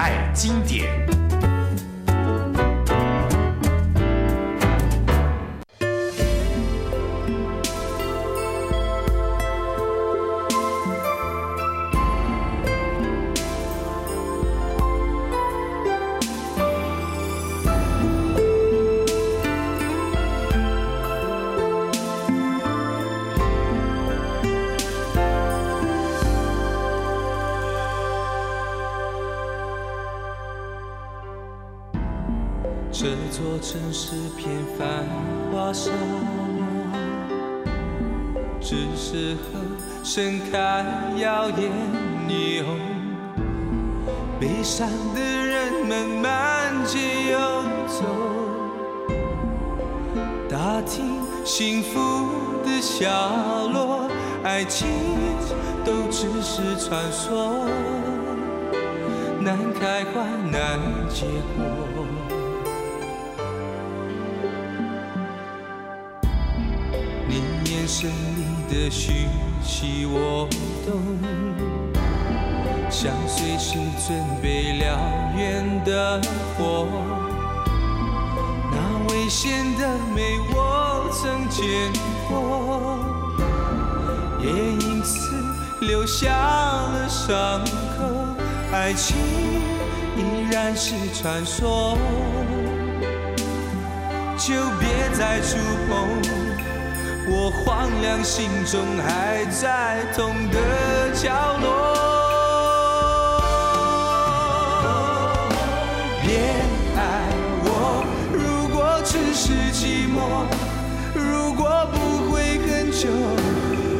[0.00, 1.19] 爱经典。
[40.20, 40.84] 盛开
[41.16, 41.70] 耀眼
[42.28, 42.76] 霓虹。
[44.38, 47.38] 悲伤的人们满街游
[47.88, 48.04] 走，
[50.46, 51.98] 打听幸福
[52.62, 53.08] 的下
[53.72, 54.10] 落，
[54.44, 54.86] 爱情
[55.86, 57.66] 都只是传说，
[59.40, 60.20] 难开花
[60.52, 61.24] 难结
[61.56, 61.64] 果。
[67.26, 69.26] 你眼神里的虚
[69.62, 70.48] 息我
[70.86, 71.00] 懂，
[72.90, 74.96] 像随时准备燎
[75.36, 76.20] 原的
[76.56, 76.86] 火，
[78.72, 78.76] 那
[79.12, 81.92] 危险的美我曾见
[82.28, 82.98] 过，
[84.40, 85.30] 也因此
[85.80, 87.64] 留下了伤
[87.96, 88.04] 口。
[88.72, 89.16] 爱情
[90.16, 91.96] 依然是传说，
[94.36, 95.56] 就别再触
[95.88, 96.49] 碰。
[97.28, 100.56] 我荒凉心中还在痛的
[101.14, 101.66] 角落，
[106.22, 106.28] 别
[106.96, 107.00] 爱
[107.62, 107.68] 我。
[108.32, 110.18] 如果只是寂寞，
[111.14, 113.08] 如果不会很久，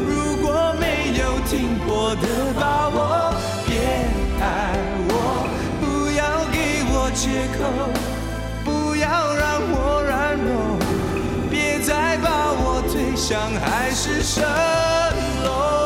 [0.09, 2.27] 如果没有停泊的
[2.59, 3.35] 把握，
[3.67, 3.71] 别
[4.41, 4.75] 爱
[5.09, 5.13] 我，
[5.81, 6.21] 不要
[6.51, 6.57] 给
[6.91, 7.59] 我借口，
[13.31, 14.43] 像海市蜃
[15.45, 15.80] 楼。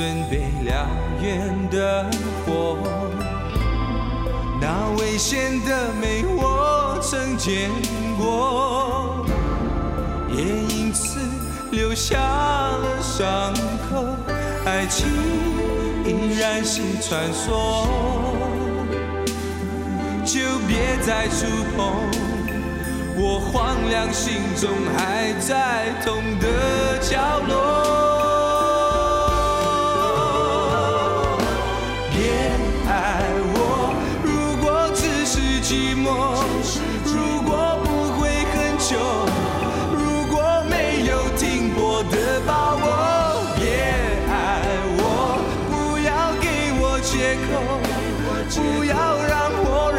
[0.00, 0.86] 准备燎
[1.20, 2.10] 原的
[2.46, 2.78] 火，
[4.58, 7.68] 那危险的美我曾见
[8.16, 9.26] 过，
[10.34, 11.18] 也因此
[11.70, 13.52] 留下了伤
[13.90, 14.06] 口。
[14.64, 15.06] 爱情
[16.06, 17.86] 依然是传说，
[20.24, 21.44] 就别再触
[21.76, 21.92] 碰，
[23.18, 27.79] 我荒凉心中还在痛的角落。
[47.10, 47.80] 借口
[48.54, 48.94] 不要
[49.26, 49.90] 让我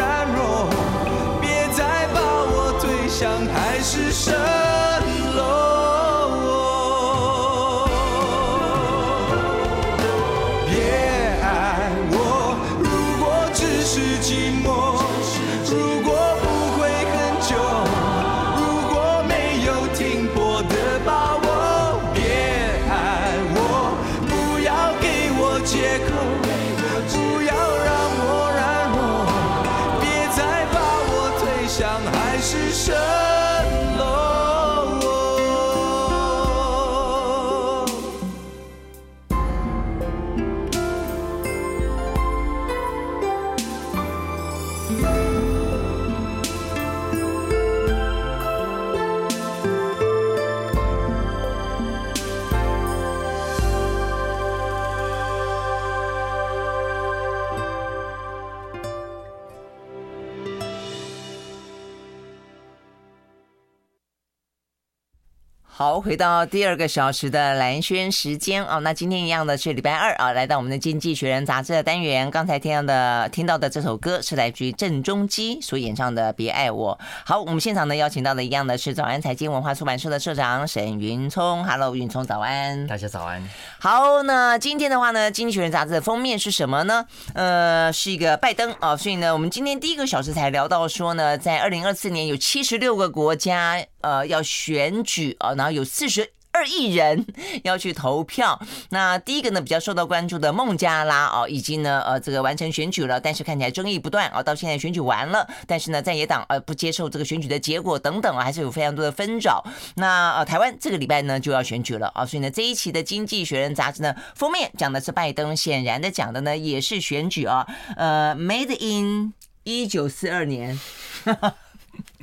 [66.02, 68.80] 回到第二个小时的蓝轩时间哦。
[68.80, 72.30] 那今天一样的是礼拜二啊，来到我们的《经济学人》杂志的单元。
[72.32, 76.98] 刚才听到的听到的这首歌是来自于郑中基所演唱的《别爱我》。
[77.24, 81.64] 好，我们现场呢邀请到的一样的是早安财经文化出版社的社长沈云聪。
[81.64, 83.48] Hello，云聪早安，大家早安。
[83.80, 87.06] 好，那今天的话呢，《经济学人》杂志的封面是什么呢？
[87.36, 88.98] 呃，是一个拜登啊。
[88.98, 95.72] 所以呢，我们今天第一个小时才聊到说呢，在二零二四年有七十六个国家呃要选举啊，然后。
[95.72, 97.26] 有四十二亿人
[97.64, 98.60] 要去投票。
[98.90, 104.44] 那第一个呢，比较受到关注的孟加拉哦，已经呢呃这个完成选举了，但是看起来争议不断啊。
[104.44, 109.64] 到现在选举完了，但是呢在野党呃不接受这个选举的结果等等啊，还是有非常多的纷扰。
[109.96, 117.66] 那呃台湾这个礼拜呢就要选举了啊，所以呢这一期的《经济学人》杂志呢封面讲的是拜登，显然的讲的呢也是选举啊。
[117.96, 119.34] 呃，Made in
[119.64, 120.78] 一九四二年。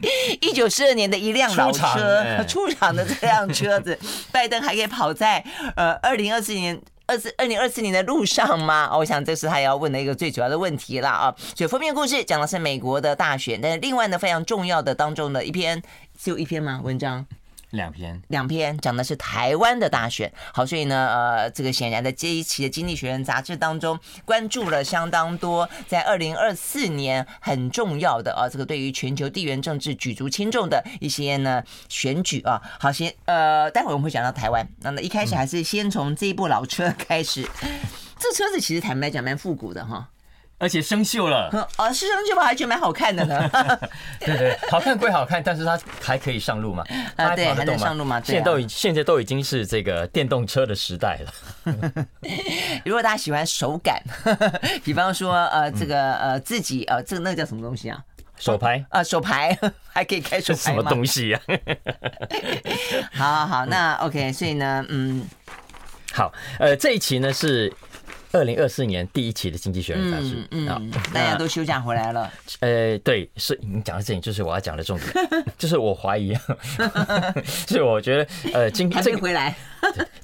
[0.40, 3.98] 一九四二年的一辆老车 出厂的这辆车子，
[4.32, 5.44] 拜登还可以跑在
[5.76, 8.90] 呃二零二四年二四二零二四年的路上吗？
[8.96, 11.34] 我想这是他要问的一个最主要的问题了啊。
[11.56, 15.82] 所以封面故事讲的是美国的大选，但是另外呢非常重要的当中的一篇，
[16.18, 16.80] 只有一篇吗？
[16.82, 17.26] 文章？
[17.70, 20.32] 两篇，两篇讲的是台湾的大选。
[20.52, 32.60] 好，所以呢，呃，这个显然在这一期的《经济学人》杂志当中，关注了相当多在二零二四年很重要的啊，这个对于全球地缘政治举足轻重的一些呢选举啊。
[32.80, 34.66] 好，先呃，待会儿我们会讲到台湾。
[34.80, 37.46] 那么一开始还是先从这一部老车开始。
[38.18, 40.08] 这车子其实坦白讲蛮复古的哈。
[40.58, 42.44] 而且生锈了， 哦，是生锈吧？
[42.44, 43.48] 还觉得蛮好看的呢。
[44.18, 46.84] 对对，好看归好看，但是它还可以上路嘛？
[47.14, 48.20] 啊，对，还能上路嘛？
[48.24, 52.04] 现在都已现在都已经是这个电动车的时代了。
[52.84, 54.02] 如果大家喜欢手感，
[54.82, 58.02] 比方说呃，这个呃自己呃，这个那个叫什么东西啊？
[58.36, 59.56] 手牌啊，手牌
[59.92, 60.64] 还可以开手牌吗？
[60.64, 61.40] 什么东西呀？
[63.12, 65.24] 好好好，那 OK，所以呢，嗯，
[66.12, 67.72] 好，呃，这一期呢是。
[68.32, 72.30] 二零二四年第一期的《经济学人》杂志，嗯，嗯， 大家都休假回来了。
[72.60, 76.34] 呃，对，是你讲的事情，就是我要讲的重点， 就是我怀疑，
[77.66, 79.56] 就是我觉得，呃，今天这个回来，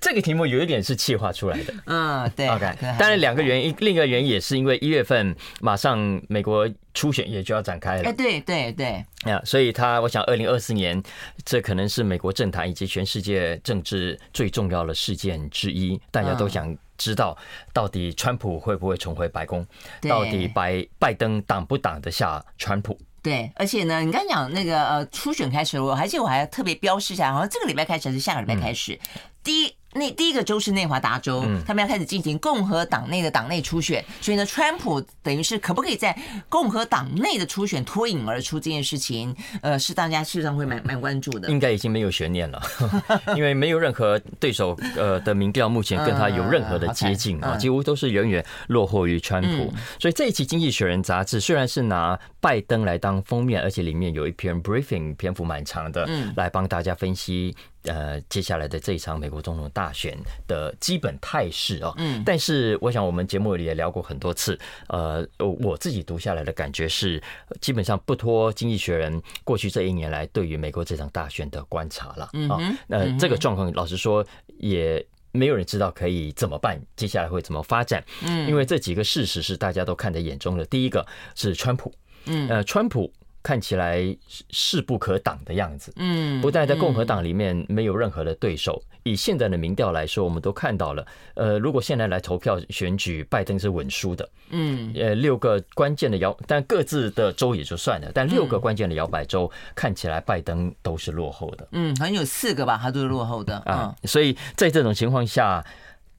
[0.00, 1.74] 这个题目有一点是气化出来的。
[1.86, 2.48] 嗯，对。
[2.48, 2.66] OK，
[2.98, 5.98] 当然两个原因，另一个原因也是因为一月份马上
[6.28, 8.02] 美国初选也就要展开了。
[8.08, 9.04] 哎，对对对。
[9.22, 11.02] 啊，所以他，我想二零二四年，
[11.44, 16.76] 这可能是美国政坛以及全世界政治最重要的事件之一，大家都想。
[17.04, 17.36] 知道
[17.74, 19.66] 到底川普会不会重回白宫？
[20.08, 22.98] 到底拜拜登挡不挡得下川普？
[23.22, 28.98] 对，而且呢，你刚讲那个呃初选开始，我还记得我还特别标示一下，好像这个礼拜开始还是下个礼拜开始，
[29.42, 29.76] 第一。
[29.94, 36.16] 那第一个州是内华达州，他们要开始进行共和党内的党内初选，所以呢，川普等于是可不可以在
[36.48, 41.48] 共和党内的初选脱颖而出这件事情，呃，是大家事实上会蛮蛮关注的。
[41.48, 42.60] 应该已经没有悬念了，
[43.36, 49.72] 因为没有任何对手呃的民调目前跟他有任何的接近啊，几乎都是远远落后于川普。
[50.00, 57.54] 所以这一期《经济学人》杂志虽然是拿拜登来当封面，而且里面有一篇 briefing，篇幅蛮长的，来帮大家分析。
[57.84, 60.16] 呃，接下来的这一场美国总统大选
[60.46, 67.22] 的基本态势啊，嗯，但是我想我们节目里也聊过很多次，呃，我自己读下来的感觉是，
[67.60, 72.58] 基本上不脱《经济学人》过去这一年来对于美国这场大选的观察了啊。
[72.86, 74.24] 那这个状况，老实说，
[74.58, 78.02] 也没有人知道可以怎么办，接下来会怎么发展？
[78.24, 80.64] 嗯，因为这几个事实是大家都看在眼中的。
[80.64, 81.92] 第一个是川普，
[82.24, 83.12] 嗯，呃，川普。
[83.44, 84.04] 看起来
[84.50, 88.82] 势不可挡的样子，嗯，不但在共和党里面没有任何的对手。
[89.02, 105.62] 以现在的民调来说，我们都看到了，呃，如果现在来投票选举，拜登是稳输的，嗯，呃，六个关键的摇，但各自的州也就算了，但六个关键的摇摆州看起来拜登都是落后的，嗯，好像有四个吧，他都是落后的啊，所以在这种情况下。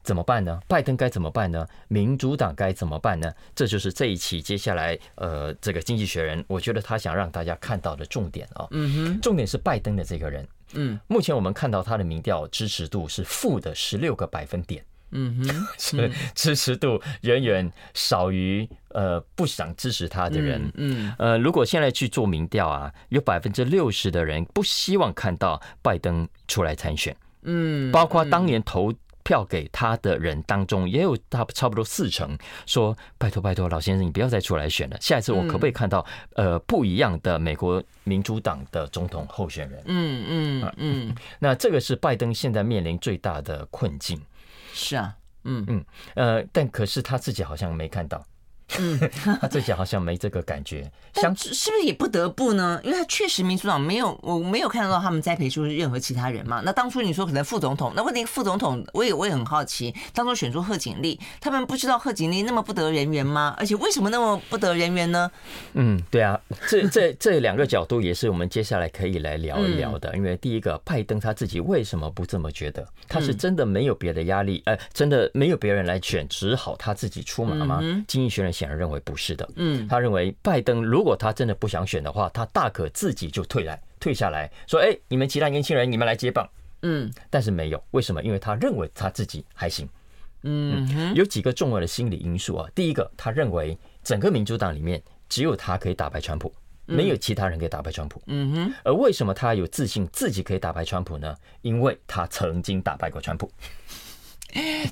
[0.05, 0.61] 怎么办呢？
[0.67, 1.67] 拜登该怎么办呢？
[1.87, 3.33] 民主党该怎么办呢？
[3.55, 8.67] 这就是这一期接下来呃，这个经济学人，我觉得他想让大家看到的重点啊。
[8.69, 10.47] 嗯哼，重点是拜登的这个人。
[10.73, 14.85] 嗯，目前我们看到他的民调支持度是负的十六个百分点。
[15.11, 20.71] 嗯哼， 是支持度远远少于呃不想支持他的人。
[20.75, 27.15] 嗯，呃，如果现在去做民调啊，有百分之六十的人不希望看到拜登出来参选。
[27.41, 28.93] 嗯，包括当年投。
[29.25, 34.97] 票给他的人当中，也有差差不多四成说：“拜托拜托，老先生，你不要再出来选了。
[35.01, 36.05] 下一次我可不可以看到
[36.35, 41.15] 呃不一样的美国民主党的总统候选人？”嗯嗯嗯。
[41.39, 44.21] 那这个是拜登现在面临最大的困境。
[44.71, 48.23] 是啊，嗯嗯呃，但可是他自己好像没看到。
[48.79, 48.99] 嗯，
[49.39, 50.89] 他自己好像没这个感觉。
[51.13, 52.79] 想是不是也不得不呢？
[52.83, 56.61] 因为他确实民主党没有，我没有看到他们栽培出任何其他人嘛。
[56.65, 63.55] 那当初你说可能副总统，那问题副总统，我也我也很好奇，当初选出贺锦丽，他们不知道贺锦丽那么不得人缘吗？
[63.57, 65.31] 而且为什么那么不得人缘呢？
[65.73, 70.13] 嗯，对啊，这这这两个角度也是我们接下来可以来聊一聊的。
[70.17, 72.85] 因为第一个，拜登他自己为什么不这么觉得？
[73.07, 77.79] 他是真的没有别的压力，哎，真的没有别人来选，只好他自己出马吗？
[77.81, 79.47] 嗯经济学人显然认为不是的。
[79.55, 86.49] 嗯，他认为拜登如如果他真的不想选的话，他大可自己就退来退下来说：“哎，你们其他年轻人，你们来接棒。”
[86.81, 88.23] 嗯，但是没有，为什么？
[88.23, 89.87] 因为他认为他自己还行。
[90.41, 92.67] 嗯，有几个重要的心理因素啊。
[92.73, 96.51] 第一个，他认为整个民主党里面只有他可以打败川普，
[96.85, 98.19] 没有其他人可以打败川普。
[98.25, 98.73] 嗯哼。
[98.83, 101.35] 而为什么他有自信自己可以打败川普呢？
[101.61, 103.51] 因为他曾经打败过川普。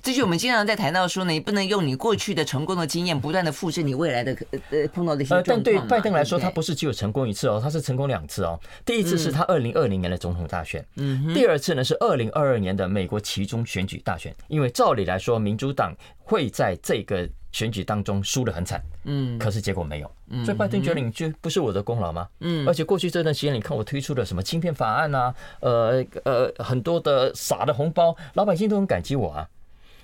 [0.01, 4.35] 这就我们经常在谈到说呢，你不能用你过去的成功的经验，不断的复制你未来的
[4.69, 5.45] 呃碰到的一些状况。
[5.47, 8.59] 但对拜登来说，他不是只有成功一次哦，他是成功两次哦。
[8.85, 14.35] 第一次是他二零二零年的总统大选，嗯，第二次呢是二零二二年的美国其中选举大选。
[14.49, 20.11] 因为照理来说，民主党会在这个选举当中输得很惨，嗯，可是结果没有，
[20.43, 22.27] 所以拜登觉得你就不是我的功劳吗？
[22.41, 29.47] 嗯，而且过去这段时间，你看我推出的什么芯片法案啊，呃呃，很多的撒的红包，老百姓都很感激我啊。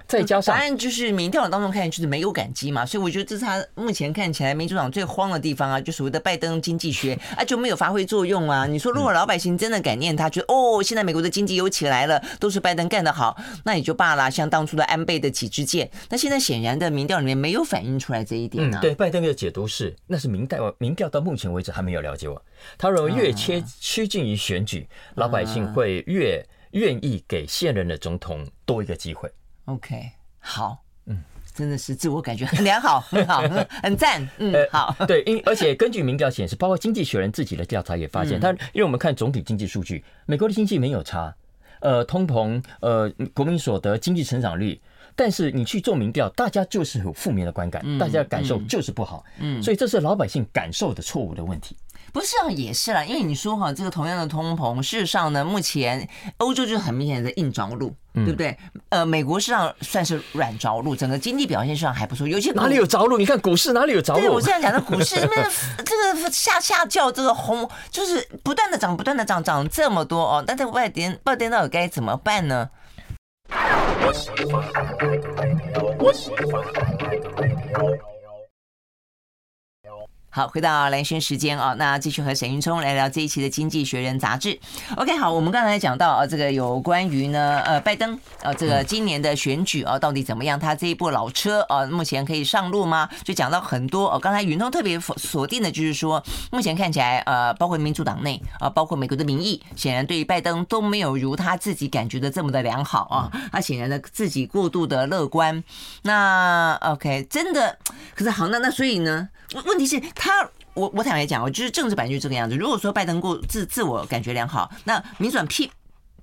[0.10, 8.66] 再加上答案就是民调当中看就是没有感激嘛，所以我觉得这是他目前看起来民主党最慌的地方啊，就所谓的拜登经济学啊就没有发挥作用啊。
[8.66, 14.32] 你说如果老百姓真的感念他，觉得哦现在美国的经济又起来了，都是拜登干得好，那也就罢了。
[14.32, 18.82] 像当初的安倍的几支箭，那现在显然的民调里面没有反映出来这一点啊。
[18.82, 22.44] 对拜登的解读是，那是民调民调到目前为止还没有了解我。
[22.80, 29.30] 他认为越趋趋近于选举，老百姓会越愿意给现任的总统多一个机会。
[29.70, 31.22] OK，好，嗯，
[31.54, 33.42] 真的是自我感觉很良好， 很好，
[33.84, 41.32] 很赞，嗯，好， 对，因而且根据民调显示，包括经济学人自己的调查也发现，但因为我们看总体经济数据，美国的经济没有差，
[41.82, 44.82] 呃，通膨，呃，国民所得，经济成长率，
[45.16, 51.76] 但是你去做民调，大家就是有负面的观感，大家的感受就是不好，嗯，所以这是老百姓感受的错误的问题。
[52.12, 58.58] 不是啊，也是啦，因为你说哈，这个同样的通膨，事实上呢，目前欧洲就是很明显的硬着陆，对不对？
[58.90, 63.18] 呃，美国实际上算是软着陆，整个经济表现上还不错，尤其哪里有着陆？
[63.18, 64.20] 你看股市哪里有着陆？
[64.22, 65.48] 对，我现在讲的股市这边
[65.86, 72.70] 这个下下叫这个红，就是不断的涨，不断的涨，涨这么多哦，那这拜登拜登到底该怎么办呢？
[80.32, 84.60] 好，回到蓝轩时间啊，那继续和沈云聪来聊这一期的《经济学人》杂志。
[84.96, 90.60] OK，好，我们刚才讲到啊，这个有关于呢，呃，拜登啊，这个今年的选举啊，到底怎么样？
[90.60, 93.10] 他这一部老车啊，目前可以上路吗？
[93.24, 94.20] 就讲到很多哦。
[94.20, 103.32] 刚才云通特别锁定的就是说，目前看起来，呃，包括民主党内啊，包括美国的民意，显然对于拜登都没有如他自己感觉的这么的良好啊。
[103.52, 105.64] 他显然呢自己过度的乐观。
[106.04, 107.80] 那 OK，真的，
[108.14, 109.30] 可是好，那那所以呢？
[109.66, 112.56] 问题是，他我我坦白讲，我就是政治版就是这个样子。
[112.58, 115.72] 如果说拜登过自自我感觉良好，那民主党屁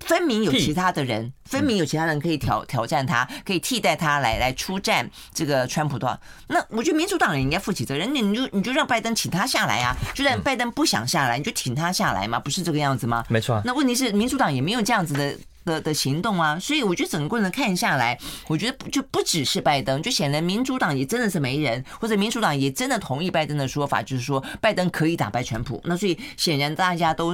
[0.01, 13.25] 分明有其他的人，分明有其他人可以挑挑战他，可以替代他来来出战这个川普的话，那我觉得民主党人应该负起责任，你你就你就让拜登请他下来啊，就算拜登不想下来，你就请他下来嘛，不是这个样子吗？
[13.27, 13.59] 没错。
[13.65, 15.35] 那问题是民主党也没有这样子的。
[15.67, 25.79] 的的行动啊，所以我觉得整个过程看下来，我觉得就不只是拜登，就显然民主党也真的是没人，或者民主党也真的同意拜登的说法，就是说拜登可以打败川普。
[25.83, 27.33] 那所以显然大家都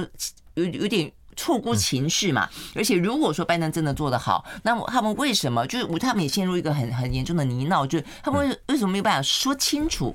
[0.54, 2.48] 有有点错估情势嘛。
[2.74, 10.14] 而且如果说拜登真的做得好，那他们为什么就是他们也陷入一个很很严重的泥淖，就是他们为为什么没有办法说清楚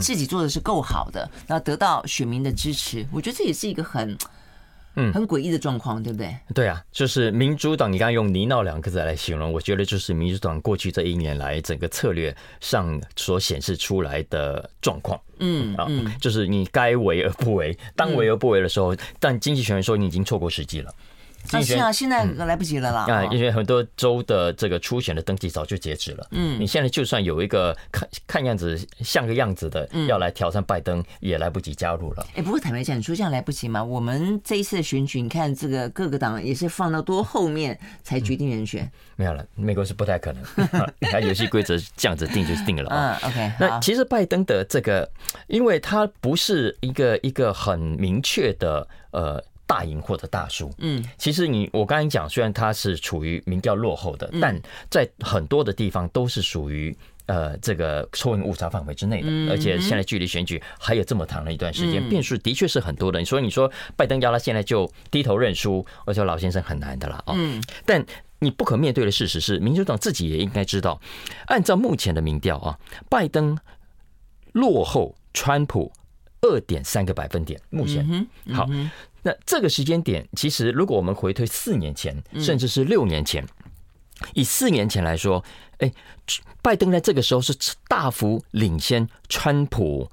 [0.00, 3.06] 自己做的是够好的，然后得到选民的支持？
[3.12, 4.16] 我觉得这也是一个很。
[5.00, 6.36] 嗯，很诡异的状况，对不对？
[6.52, 15.18] 对啊，就是民主党，你刚刚用“泥淖”两个字来形容，我觉得就是民主党过去这一年来整个策略上所显示出来的状况。
[15.38, 15.86] 嗯啊，
[16.20, 20.92] 就是你该为而不为，当为而不为的时候，但经济学人说你已经错过时机了。
[21.52, 23.06] 啊，是啊，现在来不及了啦。
[23.08, 26.26] 啊，因为很多州的这个初选的登记早就截止了。
[26.32, 32.26] 嗯，你现在就算有一个看看样子像个样子的要来挑战拜登，也来不及加入了。
[32.34, 33.82] 哎，不过坦白讲，你说这样来不及吗？
[33.82, 38.90] 我们这一次的选举，你看这个各个党也是放到多后面才决定人选。
[39.16, 40.42] 没有了，美国是不太可能。
[41.00, 43.18] 你看游戏规则这样子定就是定了 啊。
[43.22, 43.52] 嗯，OK。
[43.58, 45.08] 那其实拜登的这个，
[45.46, 49.42] 因为他不是一个一个很明确的呃。
[49.68, 54.58] 大赢或者大输，嗯，其实你我刚才讲，虽然他是处于民调落后的，但
[54.88, 56.96] 在很多的地方都是属于
[57.26, 63.22] 呃这个错误误差范围之内的，而且现在距离选举还有这么长的一段时间，变数的确是很多的。
[63.26, 67.36] 所以你说拜登要他现在就低头认输，我说老先生很难的了啊。
[67.84, 68.02] 但
[68.38, 70.98] 你不可面对的事实是，民主党自己也应该知道，
[71.48, 72.78] 按照目前的民调啊，
[73.10, 73.58] 拜登
[74.52, 75.92] 落后川普
[76.40, 77.60] 二点三个百分点。
[77.68, 78.66] 目前好。
[79.22, 83.44] 那这个时间点，其实如果我们回推四年前，甚至是六年前，
[84.34, 85.44] 以四年前来说，
[85.78, 85.92] 哎，
[86.62, 87.54] 拜登在这个时候是
[87.88, 90.10] 大幅领先川普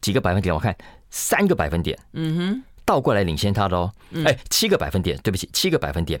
[0.00, 0.54] 几个百分点？
[0.54, 0.76] 我看
[1.10, 3.92] 三个百分点，嗯哼，倒过来领先他的哦，
[4.24, 6.20] 哎，七个百分点，对不起，七个百分点。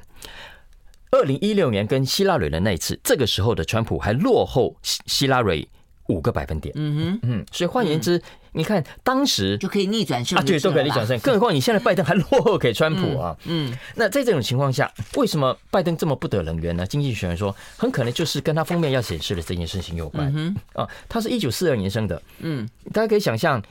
[1.12, 5.68] 二零一六年跟希拉蕊的那一次，这个时候的川普还落后希希拉蕊
[6.10, 8.20] 五个百分点，嗯哼，嗯，所以换言之。
[8.52, 11.16] 你看，当时就可以逆转胜啊，对，都可以逆转胜。
[11.20, 13.36] 更何况你现在拜登还落后给川普啊。
[13.44, 16.84] 嗯，那在这种情况下，为什么拜登这么不得人缘呢？
[16.84, 20.32] 经济学人说，很可能就是跟他封面要显示的这件事情有关。
[20.34, 22.20] 嗯啊，他是一九四二年生的。
[22.40, 23.62] 嗯，大家可以想象，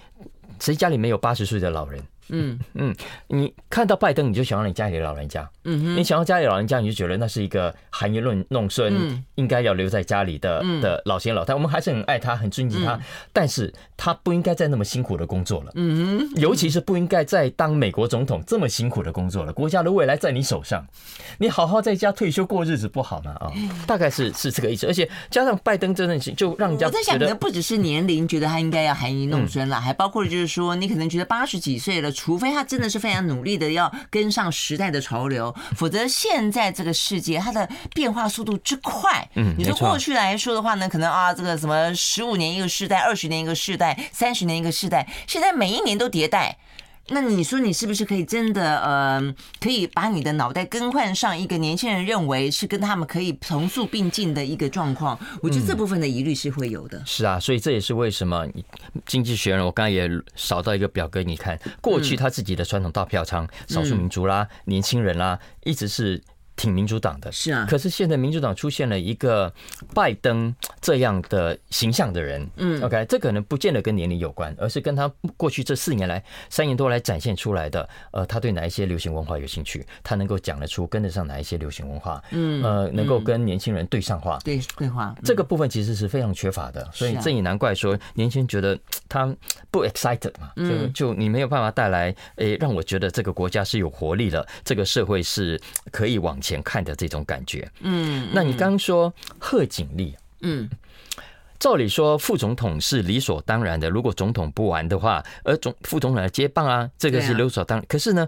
[0.62, 2.02] 谁家里没有八十岁的老人？
[2.30, 2.96] 嗯嗯，
[3.28, 5.50] 你看到拜登，你就想到你家里的老人家。
[5.64, 11.54] 嗯哼，你想到家里老人家，你就觉得那是一个含饴弄弄孙，应该要留在家里的的老先老太。
[11.54, 13.00] 我们还是很爱他，很尊敬他，
[13.34, 15.72] 但是他不应该再那么辛苦的工作了。
[15.76, 19.54] 嗯哼，尤其是不应该再当美国总统这么辛苦的工作了。
[19.54, 20.86] 国家的未来在你手上，
[21.40, 23.32] 你好好在家退休过日子不好吗？
[23.40, 23.52] 啊，
[23.88, 24.88] 大概是是这个意思。
[24.88, 32.12] 而且加上拜登真的就让人家我在想，可能不只是年龄觉得他应该要含饴弄孙了，还包括就是说，你可能觉得八十几岁了。
[32.20, 46.58] 除非他真的是非常努力的要跟上时代的潮流，否则现在这个世界它的变化速度之快，嗯，你说过去来说的话呢，可能啊这个什么十五年一个世代，二十年一个世代，三十年一个世代，现在每一年都迭代。
[47.12, 55.20] 那你说你是不是可以真的呃，可以把你的脑袋更换上一个年轻人认为是跟他们可以同速并进的一个状况？
[55.42, 56.98] 我觉得这部分的疑虑是会有的。
[57.00, 57.04] 嗯。
[57.06, 58.48] 是啊，所以这也是为什么
[59.06, 66.22] 经济学人我刚才也扫到一个表格，你看过去他自己的传统大票仓，少数民族啦、年轻人啦，一直是。
[66.60, 67.66] 挺民主党的，是啊。
[67.70, 69.52] 可是现在民主党出现了一个
[69.96, 89.34] 拜登这样的形象的人，嗯，OK，这可能不见得跟年龄有关，而是跟他过去这四年来、三年多来展现出来的，呃，他对哪一些流行文化有兴趣，他能够讲得出跟得上哪一些流行文化，嗯，呃，能够跟年轻人对上话，对对话，这个部分其实是非常缺乏的，所以这也难怪说年轻人觉得他
[89.72, 95.58] 不 excited 嘛，就就你没有办法带来，诶，让我觉得这个国家是有活力的，这个社会是
[95.90, 96.49] 可以往前。
[96.50, 100.68] 前看的这种感觉，嗯，那你刚刚说贺锦丽，嗯，
[101.60, 107.86] 照理说副总统是理所当然的，如果总统不玩的话，而总副总统来接棒啊，这个是理所当然。
[107.88, 108.28] 可是呢，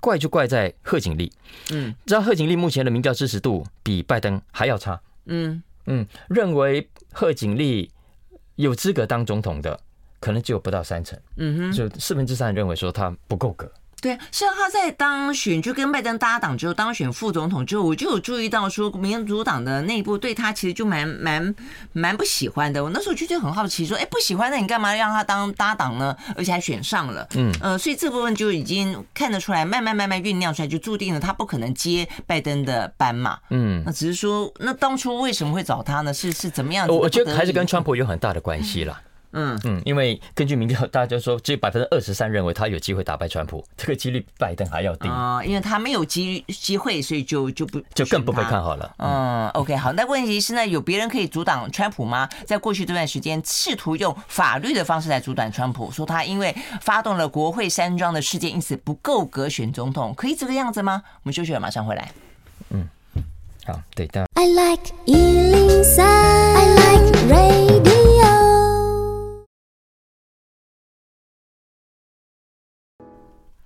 [0.00, 1.32] 怪就怪在贺锦丽，
[1.70, 5.62] 嗯，知道贺锦丽目前的民调支持度比拜登还要差，嗯。
[5.86, 7.90] 嗯，认为贺锦丽
[8.54, 9.78] 有资格当总统的，
[10.18, 13.70] 可能只有不到三成，嗯哼，就四分之三认为说他不够格。
[14.04, 21.54] 对，是他在当选就跟拜登搭档之后，当选副总统之后，我就有注意到说，民主党的内部对他其实就蛮蛮
[21.94, 22.84] 蛮不喜欢的。
[22.84, 26.14] 我那时候就觉得很好奇，说，哎，不喜欢，那你干嘛让他当搭档呢？
[26.36, 36.12] 而且还选上了，嗯呃，所以这部分就已经看得出来，慢慢慢慢酝酿出来，就注定了他不可能接拜登的班嘛，嗯，那只是说，那当初为什么会找他呢？
[36.12, 36.86] 是是怎么样？
[36.88, 38.92] 我觉得还是跟川普有很大的关系了。
[38.92, 48.94] 嗯嗯嗯，因为根据民调，大家说只有百分之二十三认为他有机会打败川普，这个几率拜登还要低啊，因为他没有机机会，所以就就不就更不被看好了。
[48.98, 52.28] 嗯，OK，好，那问题是呢，有别人可以阻挡川普吗？
[52.46, 61.02] 在过去这段时间，试图用法律的方式来阻挡川普，说他因为发动了国会山庄的事件，因此不够格选总统，可以这个样子吗？
[61.22, 62.10] 我们休息了，马上回来。
[62.70, 62.88] 嗯，
[63.66, 64.26] 好，对的。
[64.34, 66.23] I like 103,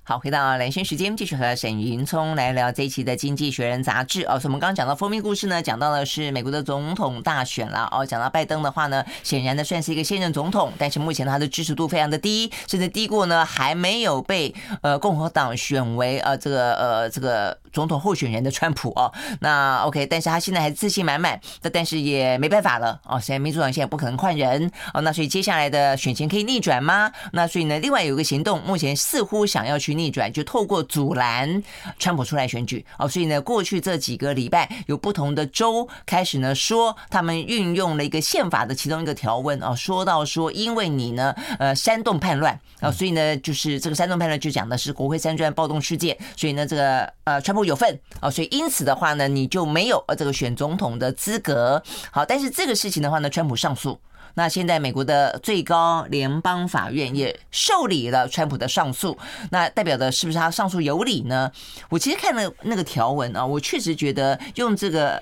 [0.08, 4.40] 好，回到连线时间，继续和沈云聪来聊这一期的《经济学人》杂志哦。
[4.40, 8.06] 所以我们刚刚讲到封面故事呢，讲到的是美国的总统大选了哦。
[8.06, 19.12] 讲到拜登的话呢，显然呢算是一个现任总统，但是目前他的支持度非常的低，甚至低过呢还没有被呃共和党选为呃这个呃这个总统候选人的川普哦。
[19.40, 23.20] 那 OK，但是他现在还自信满满，那但是也没办法了哦。
[23.20, 27.12] 现在民主党现在不可能换人哦，那所以接下来的选情可以逆转吗？
[27.34, 29.97] 那所以呢，另外有一个行动，目前似乎想要去。
[29.98, 31.62] 逆转，就透过阻拦
[31.98, 33.08] 川普出来选举哦。
[33.08, 51.82] 所以呢，过去这几个礼拜，有不同的州开始呢说，他们运用了一个宪法的其中一个条文哦，说到说，因为你呢，呃，煽动叛乱啊，所以呢，就是这个煽动叛乱就讲的是国会山庄暴动事件，所以呢，这个呃，川普有份啊，所以因此的话呢，你就没有呃这个选总统的资格。
[52.10, 53.98] 好，但是这个事情的话呢，川普上诉。
[54.38, 59.18] 那现在美国的最高联邦法院也受理了川普的上诉，
[59.50, 61.50] 那代表的是不是他上诉有理呢？
[61.88, 65.20] 我其实看了那个条文啊，我确实觉得用这个。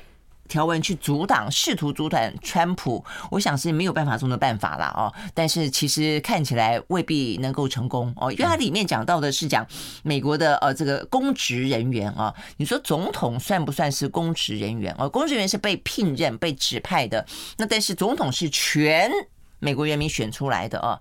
[0.49, 5.13] 条文去阻挡，试图阻挡川普，我想是没有办法中的办法了哦。
[5.35, 9.67] 但是其实看起来未必能够成功哦，因为它里面讲到的是讲
[10.03, 15.09] 美国的呃这个公职人员啊，你说总统算不算是公职人员哦？
[15.09, 17.25] 公职人员是被聘任、被指派的，
[17.59, 19.11] 那但是总统是全
[19.59, 21.01] 美国人民选出来的啊。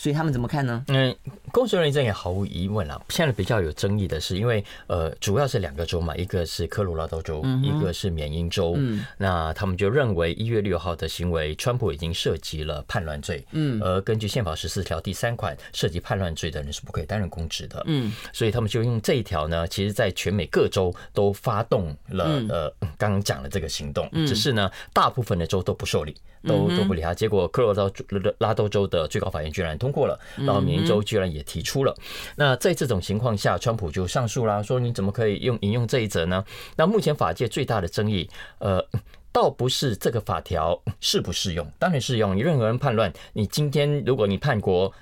[0.00, 0.82] 所以他们怎么看呢？
[0.88, 1.14] 嗯，
[1.52, 2.98] 公职人员这也毫无疑问了。
[3.10, 8.72] 现在比较有争议的是，因为呃，主要是两个州嘛，一个是科罗拉多州，一个是缅因州。
[8.78, 13.44] 嗯，那他们就认为一月六号的行为，川普已经涉及了叛乱罪。
[13.50, 17.82] 嗯，而根据宪法十四条第三款，涉及叛乱罪的人是不可以担任公职的。
[17.84, 26.16] 嗯，所以他们就用这一条呢，其实在全美各州都发动了呃，刚刚讲的这个行动，只是呢，大部分的州都不受理。
[26.42, 27.92] 都都不理他，结果科罗
[28.38, 31.94] 拉多州的最高法院居然通过了，然后缅因州居然也提出了。
[32.36, 36.44] 那在这种情况下，川普就上诉啦，说你怎么可以用引用这一则呢？
[36.76, 38.84] 那目前法界最大的争议，呃，
[39.32, 42.36] 倒不是这个法条适不适用，当然适用。
[42.36, 44.92] 你任何人叛乱，你今天如果你叛国。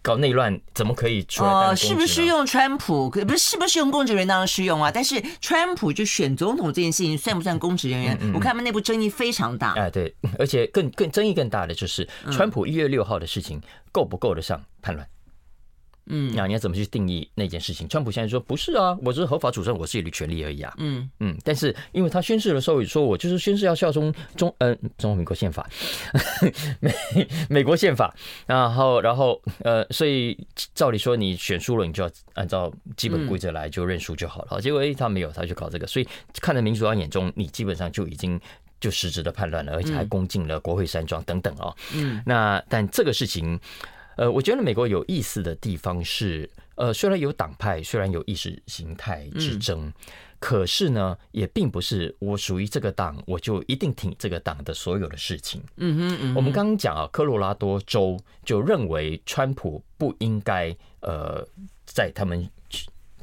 [0.00, 1.50] 嗯，搞内乱怎么可以出来？
[1.50, 3.10] 哦，是不是用川普？
[3.10, 4.90] 可不是，是不是用公职人员当然适用啊。
[4.90, 8.16] 但是川普就选总统这件事情算不算公职人员？
[8.20, 9.72] 嗯嗯、我看他们内部争议非常大。
[9.74, 13.60] 哎，对， 而且更更争议更大的就是川普一月六号的事情
[13.92, 15.06] 够不够得上叛乱？
[15.06, 15.10] 嗯，
[16.34, 17.86] 那你要怎么去定义那件事情？
[17.88, 20.74] 川普现在说不是啊，我只是合法主张我自己的权利而已啊。
[20.78, 25.68] 嗯嗯，但是因为他宣誓的时候也说，我就是宣誓要效忠中呃中华民国宪法，
[26.80, 26.92] 美
[27.48, 28.14] 美国宪法，
[28.46, 30.36] 然后然后呃，所以
[30.74, 34.48] 照理说你选输了，你就要按照基本规则来就认输就好了。
[34.52, 36.08] 嗯、结果诶，他没有，他就搞这个，所以
[36.40, 38.40] 看在民主党眼中，你基本上就已经
[38.80, 41.74] 就实质的叛乱了，而且还攻进了国会山庄等等哦。
[41.94, 43.58] 嗯，那但这个事情。
[44.20, 49.92] 呃，我觉得美国有意思的地方是，呃，虽然有党派，虽然有意识形态之争，嗯、
[50.38, 55.62] 可是呢，也并不是我属于这个党，我就一定挺这个党的所有的事情。
[55.76, 61.42] 嗯哼，嗯哼，我们刚刚讲啊，科罗拉多州就认为川普不应该呃
[61.86, 62.46] 在他们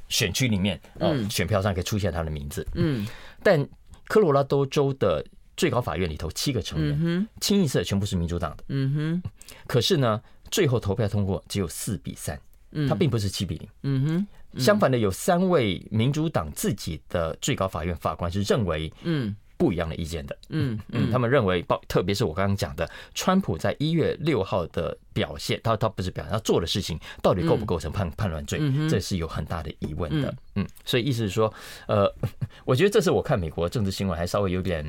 [0.10, 2.66] 选区里面，呃，选票上可以出现他的名字。
[2.74, 3.08] 嗯，
[3.44, 3.64] 但
[4.08, 5.24] 科罗拉多州的
[5.56, 8.64] 最高法院里头七个成员，清一色全部是民主党的。
[8.70, 9.30] 嗯哼，
[9.68, 10.20] 可是呢。
[10.52, 12.40] 最后投票通过只有四比三，
[12.88, 13.70] 它并不是七比零。
[13.84, 20.38] 嗯哼，相反的，有三位民主党自己的最高法院法官是认为，嗯，不一样的意见的。
[20.50, 30.34] 嗯嗯，他们认为，包特别是我刚刚讲的，川普在一月六号的表现，他他不是表现，他做的事情到底构不构成叛叛乱罪，这是有很大的疑问的。
[30.56, 31.54] 嗯，所以意思是说，
[31.88, 32.12] 呃，
[32.66, 34.86] 我觉得这是我看美国政治新闻还稍微有点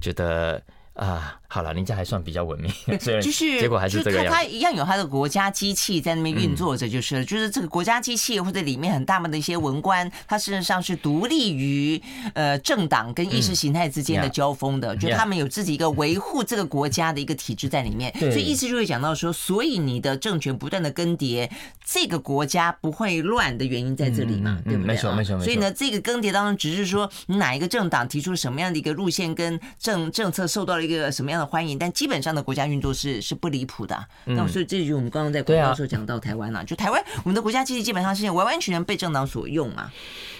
[0.00, 0.62] 觉得。
[0.96, 4.32] 啊，好了，人家还算比较文明， 就是结果还是这个样。
[4.32, 12.00] 他一样有他的国家机器在那边运作着，就是了，就是这个国家机器或者里面很大门的一些文官，他事实上是独立于
[12.32, 18.10] 呃政党跟意识形态之间的交锋的，就他们有自己一个维护这个国家的一个体制在里面。
[18.18, 21.46] 所以意思就会讲到说，所以你的政权不断的更迭，
[21.84, 24.94] 这个国家不会乱的原因在这里嘛，对不对？
[24.94, 25.38] 没错，没错。
[25.40, 30.85] 所以呢，这个更迭当中只是说你哪一个政党提出什么样的一个路线跟政政策受到了。
[30.86, 31.78] 一个什么样的欢迎？
[31.78, 34.06] 但基本上的国家运作是是不离谱的。
[34.24, 39.92] 那所以这就我们刚刚在广告时候讲到台湾了，就台湾我们的国家机器基本上是完完全全被政党所用啊。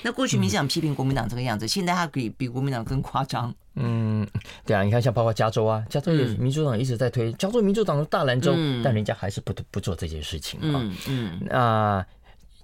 [0.02, 3.52] 那过去民进党批评国民党这个样子，现在他比比国民党更夸张。
[3.74, 4.26] 嗯，
[4.64, 10.80] 对啊，你看像包括加州啊，加州也民主党一直在推，加州民主党的大蓝州，但人家还是不不做这件事情啊。
[11.08, 12.06] 嗯，那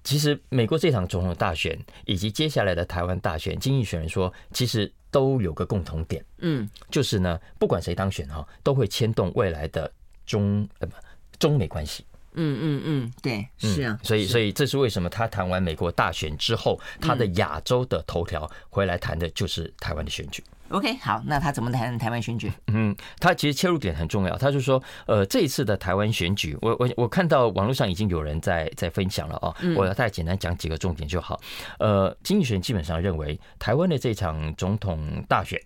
[0.03, 4.91] 其实美国这场总统大选以及接下来的台湾大选，经济学人说，其实。
[5.13, 9.89] 都有个共同点，嗯，就是呢，不管谁当选哈，都会牵动未来的
[10.25, 10.95] 中呃不
[11.37, 20.43] 中美关系，嗯嗯嗯，对，是啊，所以所以这是为什么他谈完美国大选之后，他的亚洲的头条回来谈的就是台湾的选举。
[20.69, 22.51] OK，好，那他怎么谈台湾选举？
[22.67, 24.35] 嗯，他其实切入点很重要。
[24.37, 29.53] 他就说，呃，这一次的台湾选举，我我我看到网络上已经有人在在分享了啊。
[29.75, 31.39] 我要再简单讲几个重点就好。
[31.79, 35.61] 呃，经济学人基本上认为，台湾的这场总统大选，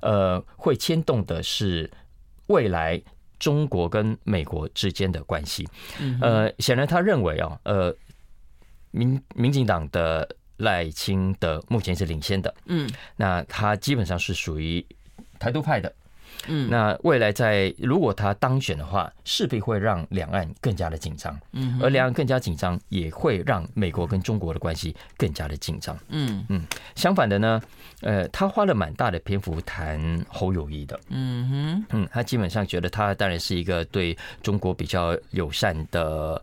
[0.00, 1.88] 呃，会牵动的是
[2.48, 3.00] 未来
[3.38, 5.68] 中国跟美国之间的关系。
[6.20, 7.94] 呃，显然他认为啊，呃。
[8.90, 10.26] 民民进党的
[10.58, 14.84] 赖清德目前是领先的，嗯，那他基本上是属于
[15.38, 15.92] 台独派的。
[16.46, 21.36] 嗯，那未来在如果他当选的话，势必会让两岸更加的紧张。
[21.52, 25.98] 嗯，而两岸更加紧张，也会让美国跟中国的关系更加的紧张。
[26.08, 27.60] 嗯嗯，相反的呢，
[28.02, 31.00] 呃，他花了蛮大的篇幅谈侯友谊的。
[31.08, 36.40] 嗯哼，嗯，他基本上觉得他当然是一个对中国比较友善的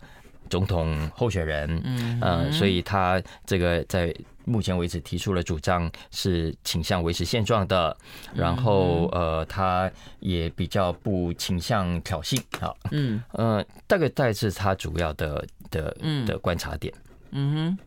[0.49, 1.81] 总统候选人。
[1.83, 4.13] 嗯，呃，所以他这个在。
[4.47, 7.97] 目前为止提出了主张是倾向维持现状的，
[8.31, 16.93] 然后呃，他也比较不倾向挑衅啊，嗯呃，大概大概是他主要的的的观察点，
[17.31, 17.79] 嗯哼，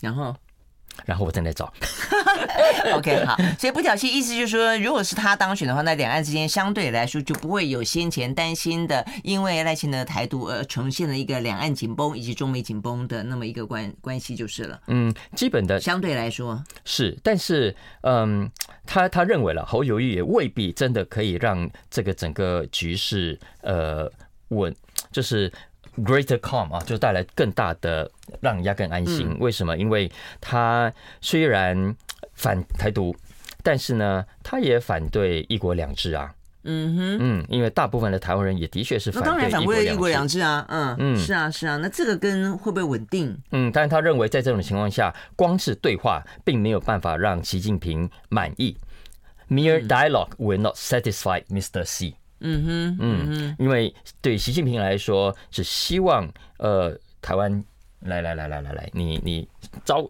[0.00, 0.34] 然后。
[1.04, 1.72] 然后我正在找，
[2.94, 14.80] OK，好，所以不挑衅意思就是说，如果是他当选的话，那两岸之间相对来说就不会有先前担心的，因为赖清德台独而呈现了一个两岸紧绷以及中美紧绷的那么一个关关系就是了。
[14.86, 18.48] 嗯，基本的相对来说是，但是嗯，
[18.86, 24.10] 他他认为了侯友谊也未必真的可以让这个整个局势呃
[24.48, 24.74] 稳，
[25.10, 25.52] 就是。
[25.98, 29.36] Greater calm 啊，就带来更大的让人家更安心。
[29.38, 29.76] 为什么？
[29.76, 31.94] 因为他虽然
[32.34, 33.14] 反台独，
[33.62, 36.34] 但是呢，他也反对一国两制啊。
[36.64, 40.64] 嗯哼，嗯，因为大部分的台湾人也的确是反对一国两制啊。
[40.68, 41.76] 嗯嗯，是啊是啊。
[41.76, 43.36] 那这个跟会不会稳定？
[43.50, 48.76] 嗯，但是他认为在这种情况下，光是对话并没有办法让习近平满意。
[49.50, 51.84] Mere dialogue will not satisfy Mr.
[51.84, 52.14] Xi。
[52.42, 56.28] 嗯哼，嗯哼，因为对习近平来说是希望
[56.58, 57.64] 呃台湾
[58.00, 59.48] 来来来来来来，你你
[59.84, 60.08] 招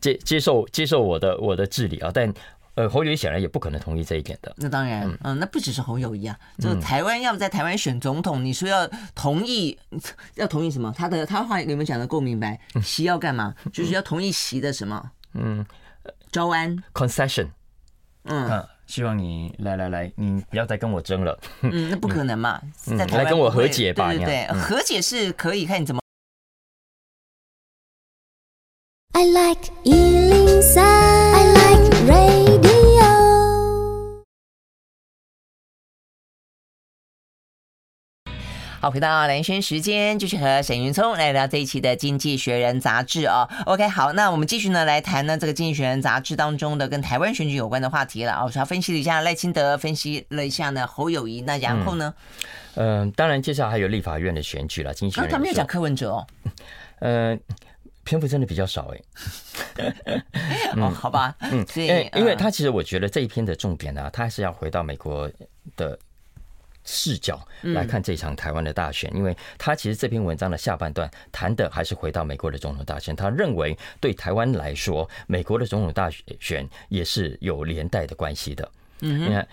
[0.00, 2.32] 接接受接受我的我的治理啊，但
[2.74, 4.52] 呃侯友谊显然也不可能同意这一点的。
[4.56, 9.78] 那当然，嗯，那不只是侯友谊啊，就是台湾要不在台湾选总统，你说要同意
[10.34, 10.92] 要同意什么？
[10.96, 13.54] 他的他话你们讲的够明白，习要干嘛？
[13.72, 15.10] 就是要同意习的什么？
[15.34, 15.64] 嗯，
[16.32, 17.48] 招安 concession，
[18.24, 18.66] 嗯。
[18.88, 21.38] 希望你来来来，你不要再跟我争了。
[21.60, 24.08] 嗯，那不可能嘛，嗯、来跟我和解吧。
[24.08, 26.00] 对对对，嗯、和解是可以看你怎么。
[29.12, 30.97] I like 103,
[38.80, 43.48] 好，回到蓝轩时间，继续和沈云聪来聊这一期的《经济学人》杂志哦。
[43.66, 48.44] OK，好，那我们继续呢来谈呢这个《经济学人》杂志当中的跟台湾选举有关的话题了啊。
[48.44, 52.14] 我说分析了一下赖清德，分析了一下呢侯友谊，那然后呢？
[52.76, 54.94] 嗯、呃，当然接下来还有立法院的选举了。
[54.94, 56.26] 经济学人、啊、他没有讲柯文哲哦。
[57.00, 57.54] 嗯、呃，
[58.04, 60.22] 篇幅真的比较少哎。
[60.78, 65.28] 哦，好吧，嗯，所以因为他其实我觉得这一篇的重点呢、啊，他还是要回到美国
[65.74, 65.98] 的。
[66.90, 73.14] 视角来看这场台湾的大选，因为他其实这篇文章的下半段谈的还是回到美国的总统大选。
[73.14, 78.66] 他认为对台湾来说，美国的总统大选也是有连带的关系的。
[79.00, 79.46] 嗯，你看，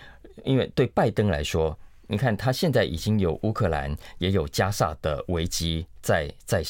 [0.44, 6.64] 因为对拜登来说，你看他现在已经有乌克兰也有加萨的危机在在。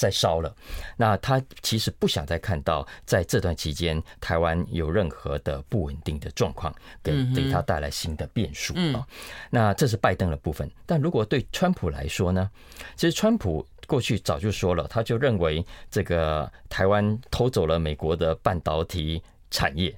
[0.00, 0.50] 在烧了，
[0.96, 9.06] 那他其实不想再看到在这段期间台湾有任何的不稳定的状况，给给他带来新的变数啊。
[9.50, 12.50] 那这是拜登的部分，但如果对川普来说呢？
[12.96, 19.94] 其实川普过去早就说了，他就认为这个台湾偷走了美国的半导体产业，